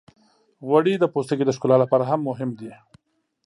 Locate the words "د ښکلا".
1.47-1.77